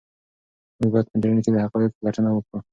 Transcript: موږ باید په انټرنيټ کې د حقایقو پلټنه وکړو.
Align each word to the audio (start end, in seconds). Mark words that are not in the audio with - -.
موږ 0.79 0.89
باید 0.93 1.07
په 1.09 1.13
انټرنيټ 1.15 1.43
کې 1.45 1.51
د 1.53 1.57
حقایقو 1.65 1.97
پلټنه 2.01 2.29
وکړو. 2.31 2.59